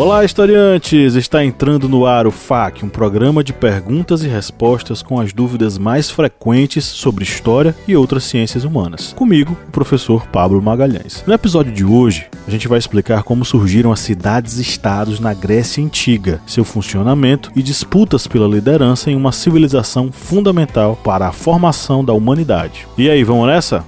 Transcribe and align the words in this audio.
Olá, 0.00 0.24
historiantes! 0.24 1.14
Está 1.14 1.44
entrando 1.44 1.86
no 1.86 2.06
ar 2.06 2.26
o 2.26 2.30
FAQ, 2.30 2.86
um 2.86 2.88
programa 2.88 3.44
de 3.44 3.52
perguntas 3.52 4.24
e 4.24 4.28
respostas 4.28 5.02
com 5.02 5.20
as 5.20 5.30
dúvidas 5.30 5.76
mais 5.76 6.08
frequentes 6.08 6.86
sobre 6.86 7.22
história 7.22 7.76
e 7.86 7.94
outras 7.94 8.24
ciências 8.24 8.64
humanas. 8.64 9.12
Comigo, 9.12 9.54
o 9.68 9.70
professor 9.70 10.26
Pablo 10.28 10.62
Magalhães. 10.62 11.22
No 11.26 11.34
episódio 11.34 11.70
de 11.70 11.84
hoje, 11.84 12.26
a 12.48 12.50
gente 12.50 12.66
vai 12.66 12.78
explicar 12.78 13.24
como 13.24 13.44
surgiram 13.44 13.92
as 13.92 14.00
cidades-estados 14.00 15.20
na 15.20 15.34
Grécia 15.34 15.84
Antiga, 15.84 16.40
seu 16.46 16.64
funcionamento 16.64 17.52
e 17.54 17.62
disputas 17.62 18.26
pela 18.26 18.48
liderança 18.48 19.10
em 19.10 19.16
uma 19.16 19.32
civilização 19.32 20.10
fundamental 20.10 20.96
para 20.96 21.28
a 21.28 21.32
formação 21.32 22.02
da 22.02 22.14
humanidade. 22.14 22.88
E 22.96 23.10
aí, 23.10 23.22
vamos 23.22 23.48
nessa? 23.48 23.84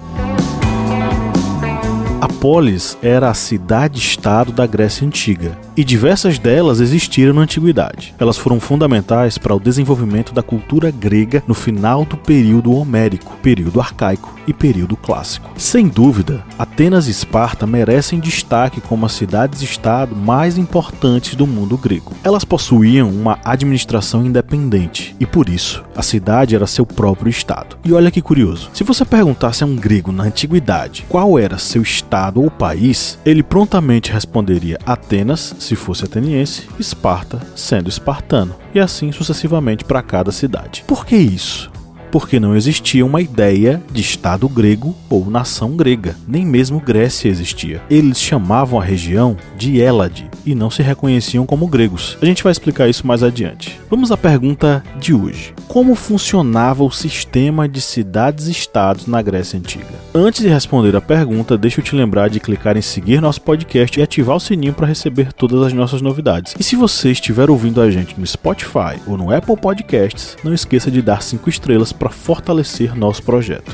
A 2.22 2.28
polis 2.28 2.96
era 3.02 3.28
a 3.28 3.34
cidade-estado 3.34 4.52
da 4.52 4.64
Grécia 4.64 5.04
Antiga, 5.04 5.58
e 5.76 5.84
diversas 5.84 6.38
delas 6.38 6.80
existiram 6.80 7.34
na 7.34 7.42
antiguidade. 7.42 8.14
Elas 8.18 8.36
foram 8.36 8.60
fundamentais 8.60 9.38
para 9.38 9.54
o 9.54 9.60
desenvolvimento 9.60 10.32
da 10.32 10.42
cultura 10.42 10.90
grega 10.90 11.42
no 11.46 11.54
final 11.54 12.04
do 12.04 12.16
período 12.16 12.72
homérico, 12.72 13.36
período 13.42 13.80
arcaico 13.80 14.34
e 14.46 14.52
período 14.52 14.96
clássico. 14.96 15.50
Sem 15.56 15.88
dúvida, 15.88 16.44
Atenas 16.58 17.06
e 17.06 17.10
Esparta 17.10 17.66
merecem 17.66 18.18
destaque 18.18 18.80
como 18.80 19.06
as 19.06 19.12
cidades-estado 19.12 20.14
mais 20.16 20.58
importantes 20.58 21.34
do 21.34 21.46
mundo 21.46 21.76
grego. 21.76 22.12
Elas 22.24 22.44
possuíam 22.44 23.08
uma 23.08 23.38
administração 23.44 24.24
independente 24.24 25.14
e 25.18 25.26
por 25.26 25.48
isso 25.48 25.84
a 25.94 26.02
cidade 26.02 26.54
era 26.54 26.66
seu 26.66 26.84
próprio 26.84 27.30
estado. 27.30 27.76
E 27.84 27.92
olha 27.92 28.10
que 28.10 28.22
curioso, 28.22 28.70
se 28.72 28.84
você 28.84 29.04
perguntasse 29.04 29.62
a 29.62 29.66
um 29.66 29.76
grego 29.76 30.12
na 30.12 30.24
antiguidade 30.24 31.04
qual 31.08 31.38
era 31.38 31.58
seu 31.58 31.82
estado 31.82 32.42
ou 32.42 32.50
país, 32.50 33.18
ele 33.24 33.42
prontamente 33.42 34.12
responderia 34.12 34.78
Atenas, 34.84 35.54
se 35.62 35.74
fosse 35.74 36.04
ateniense, 36.04 36.68
Esparta, 36.78 37.40
sendo 37.56 37.88
espartano, 37.88 38.54
e 38.74 38.80
assim 38.80 39.10
sucessivamente 39.12 39.84
para 39.84 40.02
cada 40.02 40.30
cidade. 40.30 40.84
Por 40.86 41.06
que 41.06 41.16
isso? 41.16 41.71
Porque 42.12 42.38
não 42.38 42.54
existia 42.54 43.04
uma 43.04 43.22
ideia 43.22 43.82
de 43.90 44.02
Estado 44.02 44.46
grego 44.46 44.94
ou 45.08 45.30
nação 45.30 45.74
grega, 45.74 46.14
nem 46.28 46.44
mesmo 46.44 46.78
Grécia 46.78 47.28
existia. 47.28 47.80
Eles 47.88 48.20
chamavam 48.20 48.78
a 48.78 48.84
região 48.84 49.34
de 49.56 49.80
Hélade 49.80 50.30
e 50.44 50.54
não 50.54 50.70
se 50.70 50.82
reconheciam 50.82 51.46
como 51.46 51.66
gregos. 51.66 52.18
A 52.20 52.26
gente 52.26 52.42
vai 52.42 52.52
explicar 52.52 52.88
isso 52.88 53.06
mais 53.06 53.22
adiante. 53.22 53.80
Vamos 53.88 54.12
à 54.12 54.16
pergunta 54.16 54.84
de 55.00 55.14
hoje: 55.14 55.54
Como 55.66 55.94
funcionava 55.94 56.84
o 56.84 56.90
sistema 56.90 57.66
de 57.66 57.80
cidades-estados 57.80 59.06
na 59.06 59.22
Grécia 59.22 59.58
Antiga? 59.58 60.02
Antes 60.14 60.42
de 60.42 60.48
responder 60.48 60.94
a 60.94 61.00
pergunta, 61.00 61.56
deixa 61.56 61.80
eu 61.80 61.84
te 61.84 61.96
lembrar 61.96 62.28
de 62.28 62.40
clicar 62.40 62.76
em 62.76 62.82
seguir 62.82 63.22
nosso 63.22 63.40
podcast 63.40 63.98
e 63.98 64.02
ativar 64.02 64.36
o 64.36 64.40
sininho 64.40 64.74
para 64.74 64.86
receber 64.86 65.32
todas 65.32 65.62
as 65.62 65.72
nossas 65.72 66.02
novidades. 66.02 66.54
E 66.58 66.62
se 66.62 66.76
você 66.76 67.10
estiver 67.10 67.48
ouvindo 67.48 67.80
a 67.80 67.90
gente 67.90 68.20
no 68.20 68.26
Spotify 68.26 69.00
ou 69.06 69.16
no 69.16 69.34
Apple 69.34 69.56
Podcasts, 69.56 70.36
não 70.44 70.52
esqueça 70.52 70.90
de 70.90 71.00
dar 71.00 71.22
5 71.22 71.48
estrelas 71.48 71.92
para 72.02 72.10
fortalecer 72.10 72.96
nosso 72.96 73.22
projeto. 73.22 73.70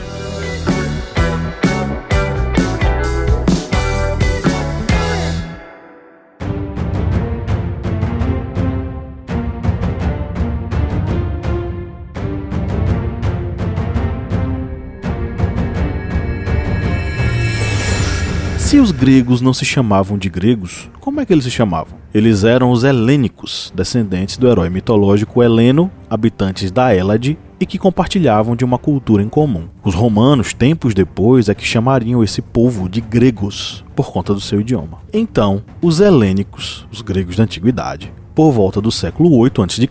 Se 18.59 18.79
os 18.79 18.93
gregos 18.93 19.41
não 19.41 19.55
se 19.55 19.65
chamavam 19.65 20.19
de 20.19 20.29
gregos, 20.29 20.91
como 21.01 21.19
é 21.19 21.25
que 21.25 21.33
eles 21.33 21.45
se 21.45 21.51
chamavam? 21.51 21.97
Eles 22.13 22.45
eram 22.45 22.71
os 22.71 22.85
helênicos, 22.85 23.73
descendentes 23.75 24.37
do 24.37 24.47
herói 24.47 24.69
mitológico 24.69 25.43
Heleno, 25.43 25.91
habitantes 26.11 26.71
da 26.71 26.95
Hélade 26.95 27.39
e 27.61 27.67
que 27.67 27.79
compartilhavam 27.79 28.55
de 28.55 28.65
uma 28.65 28.79
cultura 28.79 29.23
em 29.23 29.29
comum. 29.29 29.69
Os 29.83 29.95
romanos, 29.95 30.53
tempos 30.53 30.95
depois, 30.95 31.49
é 31.49 31.55
que 31.55 31.65
chamariam 31.65 32.23
esse 32.23 32.41
povo 32.41 32.89
de 32.89 33.01
gregos, 33.01 33.85
por 33.95 34.13
conta 34.13 34.33
do 34.33 34.41
seu 34.41 34.61
idioma. 34.61 34.99
Então, 35.13 35.63
os 35.83 36.01
helênicos, 36.01 36.87
os 36.91 37.03
gregos 37.03 37.37
da 37.37 37.45
antiguidade, 37.45 38.13
por 38.39 38.53
volta 38.53 38.81
do 38.81 38.93
século 38.93 39.37
8 39.37 39.63
a.C., 39.65 39.89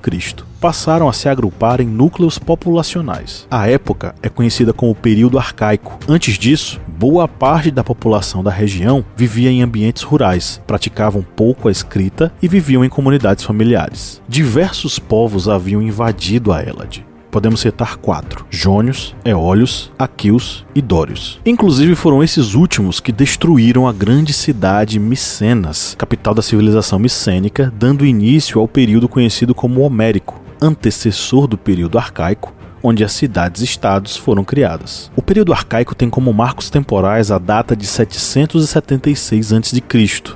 passaram 0.61 1.09
a 1.09 1.13
se 1.13 1.27
agrupar 1.27 1.81
em 1.81 1.85
núcleos 1.85 2.39
populacionais. 2.39 3.45
A 3.51 3.67
época 3.67 4.16
é 4.23 4.29
conhecida 4.29 4.72
como 4.72 4.95
período 4.95 5.38
arcaico. 5.38 6.00
Antes 6.07 6.38
disso, 6.38 6.79
boa 6.88 7.27
parte 7.27 7.69
da 7.69 7.83
população 7.83 8.41
da 8.41 8.50
região 8.50 9.03
vivia 9.17 9.51
em 9.51 9.61
ambientes 9.61 10.03
rurais, 10.03 10.61
praticavam 10.66 11.22
pouco 11.35 11.67
a 11.67 11.72
escrita 11.72 12.31
e 12.41 12.47
viviam 12.47 12.85
em 12.85 12.89
comunidades 12.89 13.44
familiares. 13.44 14.22
Diversos 14.29 14.97
povos 14.97 15.50
haviam 15.50 15.81
invadido 15.81 16.53
a 16.53 16.61
Hélade 16.61 17.06
podemos 17.37 17.59
citar 17.59 17.97
quatro: 17.97 18.47
Jônios, 18.49 19.15
Eólios, 19.23 19.91
Aqueus 19.99 20.65
e 20.73 20.81
Dórios. 20.81 21.39
Inclusive 21.45 21.93
foram 21.93 22.23
esses 22.23 22.55
últimos 22.55 22.99
que 22.99 23.11
destruíram 23.11 23.87
a 23.87 23.93
grande 23.93 24.33
cidade 24.33 24.99
Micenas, 24.99 25.93
capital 25.99 26.33
da 26.33 26.41
civilização 26.41 26.97
micênica, 26.97 27.71
dando 27.77 28.07
início 28.07 28.59
ao 28.59 28.67
período 28.67 29.07
conhecido 29.07 29.53
como 29.53 29.81
Homérico, 29.81 30.41
antecessor 30.59 31.45
do 31.45 31.59
período 31.59 31.99
arcaico, 31.99 32.51
onde 32.81 33.03
as 33.03 33.11
cidades-estados 33.13 34.15
foram 34.15 34.43
criadas. 34.43 35.11
O 35.15 35.21
período 35.21 35.53
arcaico 35.53 35.95
tem 35.95 36.09
como 36.09 36.33
marcos 36.33 36.69
temporais 36.69 37.31
a 37.31 37.38
data 37.38 37.75
de 37.75 37.85
776 37.85 39.53
a.C., 39.53 39.83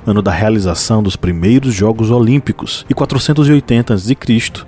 ano 0.06 0.22
da 0.22 0.30
realização 0.30 1.02
dos 1.02 1.16
primeiros 1.16 1.74
Jogos 1.74 2.10
Olímpicos, 2.10 2.84
e 2.88 2.94
480 2.94 3.94
a.C., 3.94 4.16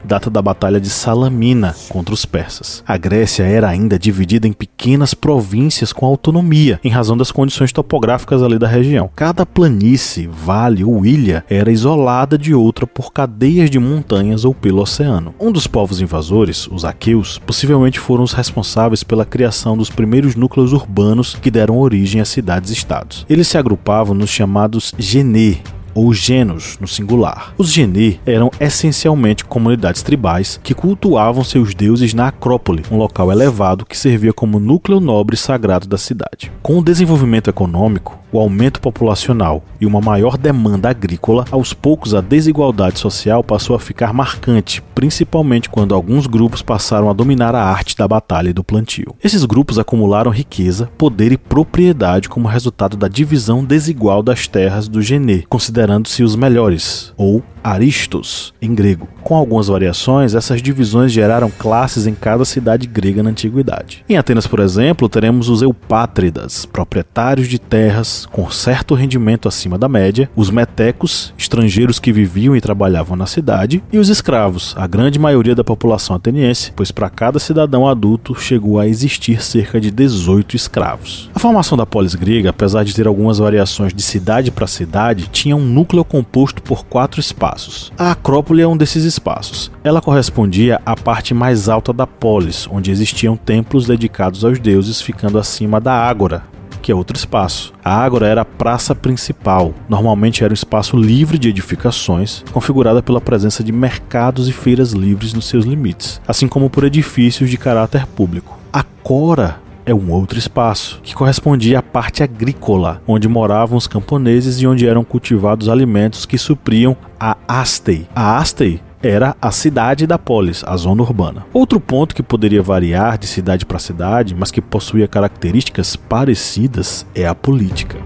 data 0.05 0.31
da 0.31 0.41
Batalha 0.41 0.81
de 0.81 0.91
Salamina 0.91 1.75
contra 1.89 2.15
os 2.15 2.25
persas. 2.25 2.83
A 2.87 2.97
Grécia 2.97 3.45
era 3.45 3.69
ainda 3.69 3.99
dividida 3.99 4.47
em 4.47 4.53
pequenas 4.53 5.15
províncias 5.15 5.93
com 5.93 6.06
autonomia, 6.06 6.81
em 6.83 6.91
razão 6.91 7.17
das 7.17 7.31
condições 7.31 7.73
topográficas 7.73 8.43
ali 8.43 8.59
da 8.59 8.69
região. 8.69 9.11
Cada 9.15 9.47
planície, 9.47 10.27
vale 10.27 10.85
ou 10.85 11.05
ilha 11.05 11.45
era 11.49 11.71
isolada 11.71 12.37
de 12.37 12.55
outra 12.55 12.87
por 12.87 13.12
cadeias 13.12 13.71
de 13.71 13.79
montanhas 13.79 14.45
ou 14.45 14.55
pelo 14.55 14.83
oceano. 14.83 15.35
Um 15.41 15.53
dos 15.53 15.67
povos 15.67 16.01
invasores, 16.01 16.67
os 16.69 16.85
aqueus, 16.85 17.39
possivelmente 17.65 17.99
foram 17.99 18.23
os 18.23 18.35
responsáveis 18.35 19.03
pela 19.03 19.25
criação 19.25 19.75
dos 19.75 19.89
primeiros 19.89 20.37
núcleos 20.37 20.75
urbanos 20.75 21.35
que 21.35 21.51
deram 21.51 21.79
origem 21.79 22.21
a 22.21 22.25
cidades-estados. 22.27 23.25
Eles 23.27 23.49
se 23.49 23.57
agrupavam 23.57 24.15
nos 24.15 24.29
chamados 24.29 24.93
genê, 24.99 25.57
ou 25.95 26.13
genos 26.13 26.77
no 26.79 26.87
singular. 26.87 27.55
Os 27.57 27.73
genê 27.73 28.17
eram 28.27 28.51
essencialmente 28.61 29.47
comunidades 29.47 30.03
tribais 30.03 30.61
que 30.63 30.75
cultuavam 30.75 31.43
seus 31.43 31.75
deuses 31.75 32.13
na 32.13 32.29
Acrópole, 32.29 32.83
um 32.91 32.99
local 32.99 33.33
elevado 33.33 33.87
que 33.87 33.97
servia 33.97 34.33
como 34.35 34.61
núcleo 34.61 35.01
nobre 35.01 35.35
sagrado 35.35 35.89
da 35.89 35.97
cidade. 35.97 36.53
Com 36.63 36.79
o 36.79 36.85
desenvolvimento 36.85 37.49
econômico, 37.49 38.19
o 38.34 38.41
aumento 38.41 38.81
populacional 38.81 39.62
e 39.81 39.87
uma 39.87 40.00
maior 40.00 40.37
demanda 40.37 40.91
agrícola, 40.91 41.45
aos 41.53 41.72
poucos 41.72 42.15
a 42.15 42.21
desigualdade 42.21 42.99
social 42.99 43.45
passou 43.45 43.77
a 43.77 43.78
ficar 43.78 44.12
marcante, 44.12 44.83
principalmente 44.93 45.71
quando 45.71 45.95
alguns 45.95 46.27
grupos 46.27 46.61
passaram 46.61 47.09
a 47.09 47.12
dominar 47.12 47.55
a 47.55 47.62
arte 47.62 47.97
da 47.97 48.09
batalha 48.09 48.50
e 48.50 48.53
do 48.53 48.65
plantio. 48.65 49.15
Esses 49.23 49.44
grupos 49.44 49.78
acumularam 49.78 50.33
riqueza, 50.33 50.91
poder 50.99 51.31
e 51.31 51.39
propriedade 51.39 52.28
como 52.28 52.49
resultado 52.49 52.97
da 52.97 53.06
divisão 53.06 53.64
desigual 53.64 54.20
das 54.20 54.49
terras 54.49 54.88
do 54.88 55.00
Genê, 55.00 55.44
considerando-se 55.49 56.25
os 56.25 56.35
melhores, 56.35 57.12
ou 57.17 57.41
aristos 57.64 58.52
em 58.61 58.75
grego. 58.75 59.08
Com 59.22 59.34
algumas 59.34 59.69
variações, 59.69 60.34
essas 60.34 60.61
divisões 60.61 61.11
geraram 61.11 61.50
classes 61.50 62.06
em 62.06 62.14
cada 62.14 62.44
cidade 62.44 62.87
grega 62.87 63.22
na 63.22 63.31
antiguidade. 63.31 64.05
Em 64.06 64.19
Atenas, 64.19 64.46
por 64.46 64.61
exemplo, 64.61 65.08
teremos 65.08 65.49
os 65.49 65.62
eupátridas, 65.62 66.66
proprietários 66.66 67.49
de 67.49 67.58
terras 67.58 68.26
com 68.26 68.50
certo 68.50 68.94
rendimento 68.94 69.49
acima 69.49 69.78
da 69.78 69.88
média, 69.88 70.28
os 70.37 70.50
metecos, 70.50 71.32
estrangeiros 71.38 71.99
que 71.99 72.12
viviam 72.12 72.55
e 72.55 72.61
trabalhavam 72.61 73.16
na 73.16 73.25
cidade, 73.25 73.82
e 73.90 73.96
os 73.96 74.11
escravos, 74.11 74.75
a 74.76 74.87
grande 74.87 75.19
maioria 75.19 75.55
da 75.55 75.64
população 75.64 76.14
ateniense, 76.14 76.70
pois 76.76 76.93
para 76.93 77.08
cada 77.08 77.38
cidadão 77.38 77.88
adulto 77.88 78.34
chegou 78.34 78.78
a 78.78 78.87
existir 78.87 79.43
cerca 79.43 79.81
de 79.81 79.90
18 79.90 80.55
escravos. 80.55 81.31
A 81.34 81.38
formação 81.38 81.78
da 81.78 81.87
polis 81.87 82.14
grega, 82.14 82.50
apesar 82.50 82.84
de 82.84 82.94
ter 82.94 83.06
algumas 83.06 83.38
variações 83.38 83.94
de 83.94 84.02
cidade 84.02 84.50
para 84.50 84.66
cidade, 84.66 85.28
tinha 85.28 85.56
um 85.56 85.64
núcleo 85.64 86.05
composto 86.05 86.61
por 86.61 86.84
quatro 86.84 87.20
espaços 87.20 87.54
espaços. 87.55 87.93
A 87.97 88.12
Acrópole 88.12 88.62
é 88.62 88.69
um 88.69 88.77
desses 88.77 89.05
espaços. 89.05 89.71
Ela 89.83 90.01
correspondia 90.01 90.81
à 90.85 90.97
parte 90.97 91.33
mais 91.33 91.69
alta 91.69 91.93
da 91.93 92.06
polis, 92.06 92.69
onde 92.71 92.91
existiam 92.91 93.37
templos 93.37 93.87
dedicados 93.87 94.45
aos 94.45 94.59
deuses, 94.59 95.01
ficando 95.01 95.39
acima 95.39 95.81
da 95.81 95.93
Ágora, 95.93 96.43
que 96.83 96.93
é 96.93 96.95
outro 96.95 97.17
espaço. 97.17 97.73
A 97.85 97.95
Ágora 97.97 98.27
era 98.27 98.43
a 98.43 98.45
praça 98.45 98.95
principal. 98.95 99.73
Normalmente 99.89 100.45
era 100.45 100.53
um 100.53 100.55
espaço 100.55 100.97
livre 100.97 101.39
de 101.39 101.49
edificações, 101.49 102.45
configurada 102.53 103.03
pela 103.03 103.21
presença 103.21 103.62
de 103.62 103.73
mercados 103.73 104.49
e 104.49 104.53
feiras 104.53 104.93
livres 104.93 105.33
nos 105.33 105.47
seus 105.47 105.65
limites, 105.65 106.21
assim 106.27 106.49
como 106.49 106.69
por 106.69 106.85
edifícios 106.85 107.49
de 107.49 107.57
caráter 107.57 108.07
público. 108.07 108.59
A 108.73 108.83
Cora 108.83 109.63
é 109.87 109.95
um 109.95 110.11
outro 110.11 110.39
espaço, 110.39 111.01
que 111.03 111.15
correspondia 111.15 111.79
à 111.79 111.83
parte 111.83 112.23
agrícola, 112.23 113.03
onde 113.07 113.29
moravam 113.29 113.77
os 113.77 113.87
camponeses 113.87 114.61
e 114.61 114.67
onde 114.67 114.87
eram 114.87 115.05
cultivados 115.05 115.69
alimentos 115.69 116.27
que 116.27 116.39
supriam 116.39 116.97
a 117.19 117.37
Astei. 117.47 118.07
A 118.15 118.39
Astei 118.39 118.81
era 119.03 119.37
a 119.41 119.51
cidade 119.51 120.07
da 120.07 120.19
polis, 120.19 120.65
a 120.67 120.77
zona 120.77 121.03
urbana. 121.03 121.45
Outro 121.53 121.79
ponto 121.79 122.15
que 122.15 122.23
poderia 122.23 122.63
variar 122.63 123.19
de 123.19 123.27
cidade 123.27 123.67
para 123.67 123.79
cidade, 123.79 124.35
mas 124.35 124.51
que 124.51 124.63
possuía 124.63 125.07
características 125.07 125.95
parecidas, 125.95 127.07
é 127.15 127.27
a 127.27 127.35
política. 127.35 127.99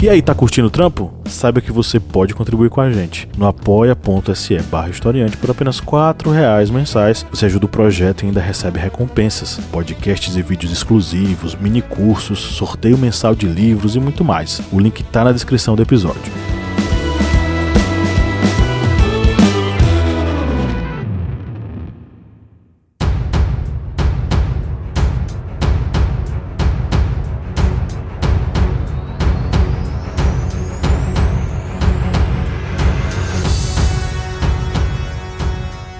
E 0.00 0.08
aí, 0.08 0.22
tá 0.22 0.32
curtindo 0.32 0.68
o 0.68 0.70
trampo? 0.70 1.12
Saiba 1.24 1.60
que 1.60 1.72
você 1.72 1.98
pode 1.98 2.32
contribuir 2.32 2.70
com 2.70 2.80
a 2.80 2.88
gente 2.88 3.28
no 3.36 3.48
apoia.se 3.48 4.56
barra 4.70 4.90
historiante 4.90 5.36
por 5.36 5.50
apenas 5.50 5.80
R$ 5.80 6.32
reais 6.32 6.70
mensais. 6.70 7.26
Você 7.32 7.46
ajuda 7.46 7.66
o 7.66 7.68
projeto 7.68 8.22
e 8.22 8.26
ainda 8.26 8.40
recebe 8.40 8.78
recompensas, 8.78 9.58
podcasts 9.72 10.36
e 10.36 10.42
vídeos 10.42 10.70
exclusivos, 10.70 11.56
mini 11.56 11.82
cursos, 11.82 12.38
sorteio 12.38 12.96
mensal 12.96 13.34
de 13.34 13.48
livros 13.48 13.96
e 13.96 14.00
muito 14.00 14.22
mais. 14.22 14.62
O 14.70 14.78
link 14.78 15.02
tá 15.02 15.24
na 15.24 15.32
descrição 15.32 15.74
do 15.74 15.82
episódio. 15.82 16.57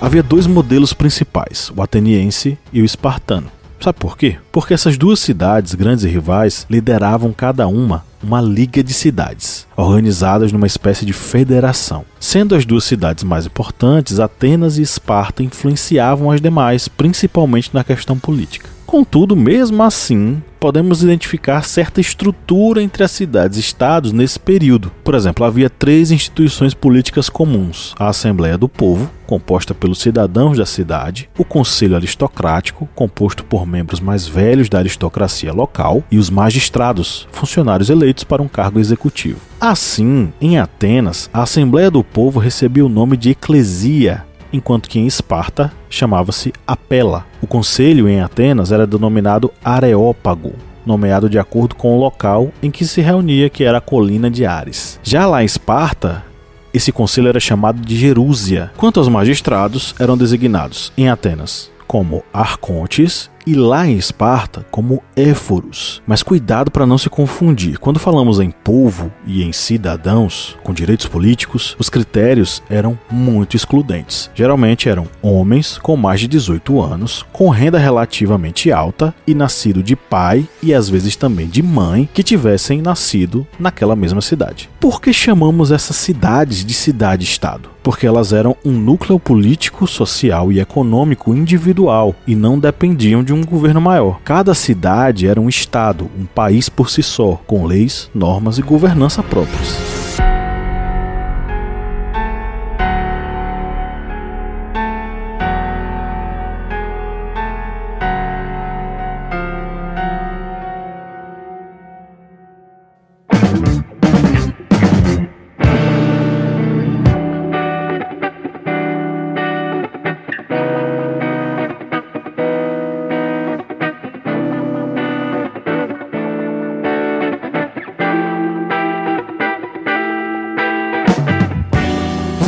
Havia 0.00 0.23
dois 0.23 0.47
modelos 0.47 0.93
principais, 0.93 1.73
o 1.77 1.83
ateniense 1.83 2.56
e 2.73 2.81
o 2.81 2.85
espartano. 2.85 3.50
Sabe 3.81 3.99
por 3.99 4.17
quê? 4.17 4.39
Porque 4.53 4.73
essas 4.73 4.97
duas 4.97 5.19
cidades, 5.19 5.75
grandes 5.75 6.05
e 6.05 6.09
rivais, 6.09 6.65
lideravam 6.71 7.33
cada 7.33 7.67
uma 7.67 8.06
uma 8.23 8.41
liga 8.41 8.83
de 8.83 8.93
cidades, 8.93 9.67
organizadas 9.77 10.53
numa 10.53 10.67
espécie 10.67 11.06
de 11.06 11.12
federação. 11.12 12.05
Sendo 12.19 12.55
as 12.55 12.65
duas 12.65 12.85
cidades 12.85 13.23
mais 13.23 13.47
importantes, 13.47 14.19
Atenas 14.19 14.79
e 14.79 14.83
Esparta 14.83 15.43
influenciavam 15.43 16.31
as 16.31 16.41
demais, 16.41 16.89
principalmente 16.89 17.71
na 17.73 17.85
questão 17.85 18.19
política. 18.19 18.78
Contudo, 18.88 19.37
mesmo 19.37 19.82
assim, 19.82 20.43
podemos 20.58 21.02
identificar 21.02 21.62
certa 21.62 22.00
estrutura 22.00 22.82
entre 22.82 23.05
as 23.05 23.11
cidades-estados 23.11 24.12
nesse 24.12 24.40
período. 24.40 24.90
Por 25.05 25.14
exemplo, 25.14 25.44
havia 25.44 25.69
três 25.69 26.11
instituições 26.11 26.73
políticas 26.73 27.29
comuns: 27.29 27.94
a 27.99 28.08
Assembleia 28.08 28.56
do 28.56 28.67
Povo, 28.67 29.11
composta 29.26 29.75
pelos 29.75 29.99
cidadãos 29.99 30.56
da 30.56 30.64
cidade, 30.64 31.29
o 31.37 31.44
Conselho 31.44 31.96
Aristocrático, 31.96 32.88
composto 32.94 33.44
por 33.44 33.67
membros 33.67 34.00
mais 34.00 34.26
velhos 34.26 34.70
da 34.70 34.79
aristocracia 34.79 35.52
local, 35.52 36.02
e 36.11 36.17
os 36.17 36.31
magistrados, 36.31 37.29
funcionários 37.31 37.91
eleitos 37.91 38.25
para 38.25 38.43
um 38.43 38.49
cargo 38.49 38.81
executivo. 38.81 39.38
Assim, 39.61 40.32
em 40.41 40.58
Atenas, 40.58 41.29
a 41.31 41.43
Assembleia 41.43 41.91
do 41.91 42.02
Povo 42.02 42.41
recebia 42.41 42.87
o 42.87 42.88
nome 42.88 43.19
de 43.19 43.32
Eclesia, 43.32 44.25
enquanto 44.53 44.89
que 44.89 44.99
em 44.99 45.06
Esparta 45.06 45.73
chamava-se 45.91 46.53
Apela. 46.67 47.27
O 47.43 47.47
conselho 47.47 48.09
em 48.09 48.21
Atenas 48.21 48.73
era 48.73 48.87
denominado 48.87 49.53
Areópago, 49.65 50.53
nomeado 50.85 51.29
de 51.29 51.39
acordo 51.39 51.75
com 51.75 51.97
o 51.97 52.00
local 52.00 52.50
em 52.62 52.71
que 52.71 52.87
se 52.87 53.00
reunia, 53.00 53.50
que 53.50 53.65
era 53.65 53.79
a 53.79 53.83
colina 53.83 54.31
de 54.31 54.47
Ares. 54.47 54.99
Já 55.03 55.27
lá 55.27 55.43
em 55.43 55.47
Esparta, 55.47 56.25
esse 56.73 56.93
conselho 56.93 57.29
era 57.29 57.41
chamado 57.41 57.81
de 57.81 57.97
Jerúsia. 57.97 58.71
Quanto 58.77 59.00
aos 59.00 59.09
magistrados, 59.09 59.95
eram 59.99 60.17
designados 60.17 60.93
em 60.97 61.09
Atenas 61.09 61.71
como 61.89 62.23
arcontes 62.33 63.31
e 63.49 63.55
lá 63.55 63.87
em 63.87 63.97
Esparta 63.97 64.67
como 64.71 65.03
éforos. 65.17 66.03
Mas 66.06 66.23
cuidado 66.23 66.71
para 66.71 66.85
não 66.85 66.99
se 66.99 67.09
confundir. 67.09 67.79
Quando 67.79 67.99
falamos 67.99 68.41
em 68.41 68.50
povo 68.50 69.11
e 69.27 69.43
em 69.43 69.53
cidadãos 69.53 70.55
com 70.62 70.75
direitos 70.75 71.06
políticos, 71.06 71.75
os 71.79 71.89
critérios 71.89 72.62
eram 72.69 72.99
muito 73.11 73.56
excludentes. 73.56 74.31
Geralmente 74.35 74.87
eram 74.87 75.06
homens 75.23 75.79
com 75.79 75.97
mais 75.97 76.21
de 76.21 76.29
18 76.29 76.83
anos, 76.83 77.25
com 77.33 77.49
renda 77.49 77.79
relativamente 77.79 78.71
alta 78.71 79.15
e 79.27 79.35
nascido 79.35 79.83
de 79.83 79.97
pai 79.97 80.47
e 80.62 80.75
às 80.75 80.91
vezes 80.91 81.17
também 81.17 81.49
de 81.49 81.62
mãe 81.62 82.06
que 82.12 82.23
tivessem 82.23 82.83
nascido 82.83 83.47
naquela 83.59 83.97
mesma 83.97 84.21
cidade. 84.21 84.69
Por 84.79 85.01
que 85.01 85.11
chamamos 85.11 85.73
essas 85.73 85.97
cidades 85.97 86.62
de 86.62 86.75
cidade-estado? 86.75 87.71
Porque 87.88 88.06
elas 88.06 88.35
eram 88.35 88.55
um 88.62 88.73
núcleo 88.73 89.19
político, 89.19 89.87
social 89.87 90.52
e 90.52 90.61
econômico 90.61 91.35
individual 91.35 92.14
e 92.26 92.35
não 92.35 92.58
dependiam 92.58 93.25
de 93.25 93.32
um 93.32 93.43
governo 93.43 93.81
maior. 93.81 94.20
Cada 94.23 94.52
cidade 94.52 95.26
era 95.26 95.40
um 95.40 95.49
estado, 95.49 96.06
um 96.14 96.26
país 96.26 96.69
por 96.69 96.90
si 96.90 97.02
só, 97.02 97.40
com 97.46 97.64
leis, 97.64 98.11
normas 98.14 98.58
e 98.58 98.62
governança 98.62 99.23
próprias. 99.23 99.98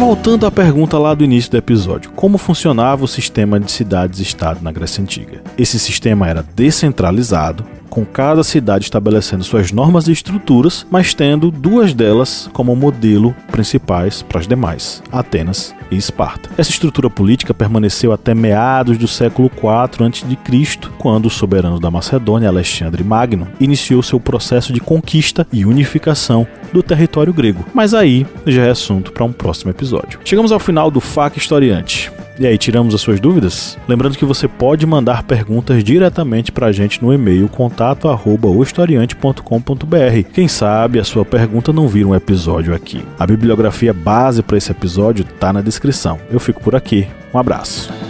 Voltando 0.00 0.46
à 0.46 0.50
pergunta 0.50 0.98
lá 0.98 1.12
do 1.12 1.22
início 1.22 1.50
do 1.50 1.58
episódio, 1.58 2.10
como 2.12 2.38
funcionava 2.38 3.04
o 3.04 3.06
sistema 3.06 3.60
de 3.60 3.70
cidades-estado 3.70 4.60
na 4.62 4.72
Grécia 4.72 5.02
Antiga? 5.02 5.42
Esse 5.58 5.78
sistema 5.78 6.26
era 6.26 6.42
descentralizado, 6.56 7.66
com 7.90 8.06
cada 8.06 8.42
cidade 8.42 8.84
estabelecendo 8.84 9.44
suas 9.44 9.70
normas 9.70 10.08
e 10.08 10.12
estruturas, 10.12 10.86
mas 10.90 11.12
tendo 11.12 11.50
duas 11.50 11.92
delas 11.92 12.48
como 12.54 12.74
modelo 12.74 13.36
principais 13.52 14.22
para 14.22 14.40
as 14.40 14.48
demais, 14.48 15.02
Atenas 15.12 15.74
e 15.90 15.96
Esparta. 15.96 16.50
Essa 16.56 16.70
estrutura 16.70 17.10
política 17.10 17.54
permaneceu 17.54 18.12
até 18.12 18.34
meados 18.34 18.98
do 18.98 19.08
século 19.08 19.50
IV 19.54 20.06
a.C., 20.06 20.90
quando 20.98 21.26
o 21.26 21.30
soberano 21.30 21.80
da 21.80 21.90
Macedônia, 21.90 22.48
Alexandre 22.48 23.02
Magno, 23.02 23.48
iniciou 23.58 24.02
seu 24.02 24.20
processo 24.20 24.72
de 24.72 24.80
conquista 24.80 25.46
e 25.52 25.64
unificação 25.64 26.46
do 26.72 26.82
território 26.82 27.32
grego. 27.32 27.64
Mas 27.74 27.94
aí 27.94 28.26
já 28.46 28.64
é 28.64 28.70
assunto 28.70 29.12
para 29.12 29.24
um 29.24 29.32
próximo 29.32 29.70
episódio. 29.70 30.20
Chegamos 30.24 30.52
ao 30.52 30.60
final 30.60 30.90
do 30.90 31.00
FAQ 31.00 31.38
Historiante. 31.38 32.10
E 32.38 32.46
aí, 32.46 32.56
tiramos 32.56 32.94
as 32.94 33.00
suas 33.00 33.18
dúvidas? 33.20 33.76
Lembrando 33.86 34.16
que 34.16 34.24
você 34.24 34.48
pode 34.48 34.86
mandar 34.86 35.22
perguntas 35.24 35.84
diretamente 35.84 36.50
para 36.50 36.68
a 36.68 36.72
gente 36.72 37.02
no 37.02 37.12
e-mail 37.12 37.48
contato@ohistoriante.com.br. 37.48 40.30
Quem 40.32 40.48
sabe 40.48 40.98
a 40.98 41.04
sua 41.04 41.24
pergunta 41.24 41.72
não 41.72 41.86
vira 41.86 42.08
um 42.08 42.14
episódio 42.14 42.74
aqui. 42.74 43.04
A 43.18 43.26
bibliografia 43.26 43.92
base 43.92 44.42
para 44.42 44.56
esse 44.56 44.70
episódio 44.70 45.22
está 45.22 45.52
na 45.52 45.60
descrição. 45.60 46.18
Eu 46.30 46.40
fico 46.40 46.62
por 46.62 46.74
aqui. 46.74 47.06
Um 47.34 47.38
abraço. 47.38 48.09